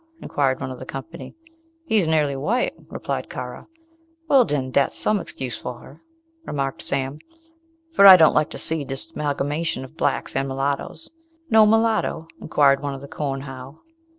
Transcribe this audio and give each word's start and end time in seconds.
inquired 0.19 0.59
one 0.59 0.71
of 0.71 0.79
the 0.79 0.83
company. 0.87 1.35
"He's 1.85 2.07
nearly 2.07 2.35
white," 2.35 2.73
replied 2.89 3.29
Currer. 3.29 3.67
"Well 4.27 4.45
den, 4.45 4.71
dat's 4.71 4.97
some 4.97 5.19
exchuse 5.19 5.55
for 5.55 5.75
her," 5.77 6.01
remarked 6.43 6.81
Sam; 6.81 7.19
"for 7.91 8.07
I 8.07 8.17
don't 8.17 8.33
like 8.33 8.49
to 8.49 8.57
see 8.57 8.83
dis 8.83 9.11
malgemation 9.11 9.83
of 9.83 9.97
blacks 9.97 10.35
and 10.35 10.47
mulattoes." 10.47 11.11
"No 11.51 11.67
mulatto?" 11.67 12.27
inquired 12.41 12.81
one 12.81 12.95
of 12.95 13.01
the 13.01 13.07
corn 13.07 13.41
how. 13.41 13.81